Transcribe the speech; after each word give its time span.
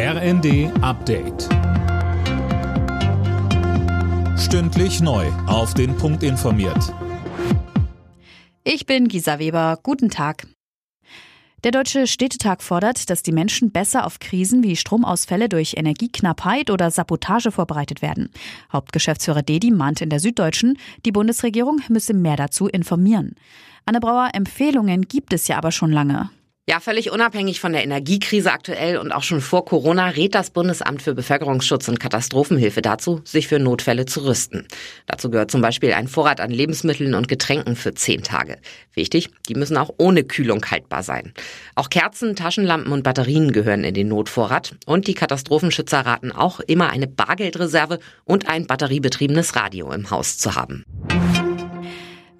RND 0.00 0.70
Update. 0.80 1.48
Stündlich 4.38 5.00
neu. 5.00 5.26
Auf 5.48 5.74
den 5.74 5.96
Punkt 5.96 6.22
informiert. 6.22 6.94
Ich 8.62 8.86
bin 8.86 9.08
Gisa 9.08 9.40
Weber. 9.40 9.80
Guten 9.82 10.08
Tag. 10.08 10.46
Der 11.64 11.72
Deutsche 11.72 12.06
Städtetag 12.06 12.62
fordert, 12.62 13.10
dass 13.10 13.24
die 13.24 13.32
Menschen 13.32 13.72
besser 13.72 14.06
auf 14.06 14.20
Krisen 14.20 14.62
wie 14.62 14.76
Stromausfälle 14.76 15.48
durch 15.48 15.74
Energieknappheit 15.76 16.70
oder 16.70 16.92
Sabotage 16.92 17.50
vorbereitet 17.50 18.00
werden. 18.00 18.30
Hauptgeschäftsführer 18.72 19.42
Dedi 19.42 19.72
mahnt 19.72 20.00
in 20.00 20.10
der 20.10 20.20
Süddeutschen, 20.20 20.78
die 21.06 21.10
Bundesregierung 21.10 21.80
müsse 21.88 22.14
mehr 22.14 22.36
dazu 22.36 22.68
informieren. 22.68 23.34
Anne 23.84 23.98
Brauer, 23.98 24.30
Empfehlungen 24.32 25.08
gibt 25.08 25.32
es 25.32 25.48
ja 25.48 25.58
aber 25.58 25.72
schon 25.72 25.90
lange. 25.90 26.30
Ja, 26.70 26.80
völlig 26.80 27.10
unabhängig 27.10 27.60
von 27.60 27.72
der 27.72 27.82
Energiekrise 27.82 28.52
aktuell 28.52 28.98
und 28.98 29.10
auch 29.10 29.22
schon 29.22 29.40
vor 29.40 29.64
Corona 29.64 30.08
rät 30.08 30.34
das 30.34 30.50
Bundesamt 30.50 31.00
für 31.00 31.14
Bevölkerungsschutz 31.14 31.88
und 31.88 31.98
Katastrophenhilfe 31.98 32.82
dazu, 32.82 33.22
sich 33.24 33.48
für 33.48 33.58
Notfälle 33.58 34.04
zu 34.04 34.26
rüsten. 34.26 34.68
Dazu 35.06 35.30
gehört 35.30 35.50
zum 35.50 35.62
Beispiel 35.62 35.94
ein 35.94 36.08
Vorrat 36.08 36.42
an 36.42 36.50
Lebensmitteln 36.50 37.14
und 37.14 37.26
Getränken 37.26 37.74
für 37.74 37.94
zehn 37.94 38.22
Tage. 38.22 38.58
Wichtig, 38.92 39.30
die 39.48 39.54
müssen 39.54 39.78
auch 39.78 39.94
ohne 39.96 40.24
Kühlung 40.24 40.62
haltbar 40.70 41.02
sein. 41.02 41.32
Auch 41.74 41.88
Kerzen, 41.88 42.36
Taschenlampen 42.36 42.92
und 42.92 43.02
Batterien 43.02 43.52
gehören 43.52 43.82
in 43.82 43.94
den 43.94 44.08
Notvorrat 44.08 44.76
und 44.84 45.06
die 45.06 45.14
Katastrophenschützer 45.14 46.00
raten 46.00 46.32
auch 46.32 46.60
immer 46.60 46.90
eine 46.90 47.06
Bargeldreserve 47.06 47.98
und 48.24 48.46
ein 48.46 48.66
batteriebetriebenes 48.66 49.56
Radio 49.56 49.90
im 49.90 50.10
Haus 50.10 50.36
zu 50.36 50.54
haben. 50.54 50.84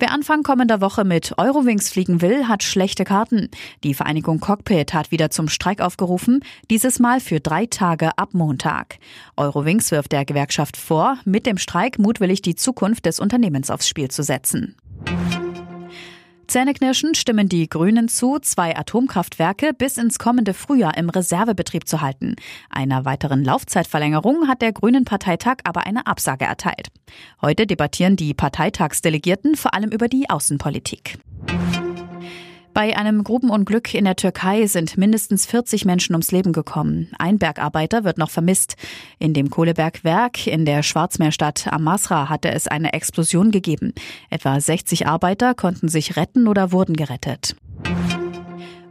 Wer 0.00 0.12
Anfang 0.12 0.44
kommender 0.44 0.80
Woche 0.80 1.02
mit 1.02 1.36
Eurowings 1.38 1.90
fliegen 1.90 2.22
will, 2.22 2.46
hat 2.46 2.62
schlechte 2.62 3.02
Karten. 3.04 3.50
Die 3.82 3.94
Vereinigung 3.94 4.38
Cockpit 4.38 4.94
hat 4.94 5.10
wieder 5.10 5.30
zum 5.30 5.48
Streik 5.48 5.80
aufgerufen, 5.80 6.44
dieses 6.70 7.00
Mal 7.00 7.18
für 7.18 7.40
drei 7.40 7.66
Tage 7.66 8.16
ab 8.16 8.32
Montag. 8.32 8.98
Eurowings 9.36 9.90
wirft 9.90 10.12
der 10.12 10.24
Gewerkschaft 10.24 10.76
vor, 10.76 11.18
mit 11.24 11.46
dem 11.46 11.58
Streik 11.58 11.98
mutwillig 11.98 12.42
die 12.42 12.54
Zukunft 12.54 13.06
des 13.06 13.18
Unternehmens 13.18 13.70
aufs 13.70 13.88
Spiel 13.88 14.08
zu 14.08 14.22
setzen. 14.22 14.76
Zähneknirschen 16.48 17.14
stimmen 17.14 17.50
die 17.50 17.68
Grünen 17.68 18.08
zu, 18.08 18.38
zwei 18.38 18.74
Atomkraftwerke 18.74 19.74
bis 19.74 19.98
ins 19.98 20.18
kommende 20.18 20.54
Frühjahr 20.54 20.96
im 20.96 21.10
Reservebetrieb 21.10 21.86
zu 21.86 22.00
halten. 22.00 22.36
Einer 22.70 23.04
weiteren 23.04 23.44
Laufzeitverlängerung 23.44 24.48
hat 24.48 24.62
der 24.62 24.72
Grünen 24.72 25.04
Parteitag 25.04 25.56
aber 25.64 25.84
eine 25.84 26.06
Absage 26.06 26.46
erteilt. 26.46 26.88
Heute 27.42 27.66
debattieren 27.66 28.16
die 28.16 28.32
Parteitagsdelegierten 28.32 29.56
vor 29.56 29.74
allem 29.74 29.90
über 29.90 30.08
die 30.08 30.30
Außenpolitik. 30.30 31.18
Bei 32.78 32.96
einem 32.96 33.24
Grubenunglück 33.24 33.92
in 33.92 34.04
der 34.04 34.14
Türkei 34.14 34.68
sind 34.68 34.96
mindestens 34.96 35.46
40 35.46 35.84
Menschen 35.84 36.14
ums 36.14 36.30
Leben 36.30 36.52
gekommen. 36.52 37.10
Ein 37.18 37.36
Bergarbeiter 37.36 38.04
wird 38.04 38.18
noch 38.18 38.30
vermisst. 38.30 38.76
In 39.18 39.34
dem 39.34 39.50
Kohlebergwerk 39.50 40.46
in 40.46 40.64
der 40.64 40.84
Schwarzmeerstadt 40.84 41.72
Amasra 41.72 42.28
hatte 42.28 42.52
es 42.52 42.68
eine 42.68 42.92
Explosion 42.92 43.50
gegeben. 43.50 43.94
Etwa 44.30 44.60
60 44.60 45.08
Arbeiter 45.08 45.54
konnten 45.54 45.88
sich 45.88 46.16
retten 46.16 46.46
oder 46.46 46.70
wurden 46.70 46.94
gerettet. 46.94 47.56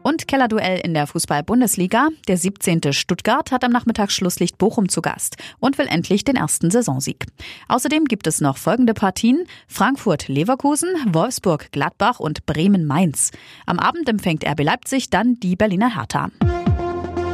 Und 0.07 0.25
Kellerduell 0.25 0.79
in 0.79 0.93
der 0.93 1.05
Fußball-Bundesliga. 1.05 2.07
Der 2.29 2.37
17. 2.37 2.93
Stuttgart 2.93 3.51
hat 3.51 3.65
am 3.65 3.73
Nachmittag 3.73 4.09
Schlusslicht 4.09 4.57
Bochum 4.57 4.87
zu 4.87 5.01
Gast 5.01 5.35
und 5.59 5.77
will 5.77 5.87
endlich 5.87 6.23
den 6.23 6.37
ersten 6.37 6.71
Saisonsieg. 6.71 7.25
Außerdem 7.67 8.05
gibt 8.05 8.25
es 8.25 8.39
noch 8.39 8.55
folgende 8.55 8.93
Partien. 8.93 9.43
Frankfurt-Leverkusen, 9.67 10.87
Wolfsburg-Gladbach 11.11 12.21
und 12.21 12.45
Bremen-Mainz. 12.45 13.31
Am 13.65 13.79
Abend 13.79 14.07
empfängt 14.07 14.47
RB 14.47 14.63
Leipzig 14.63 15.09
dann 15.09 15.41
die 15.41 15.57
Berliner 15.57 15.97
Hertha. 15.97 16.29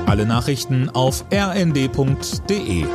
Alle 0.08 0.26
Nachrichten 0.26 0.90
auf 0.90 1.26
rnd.de 1.32 2.88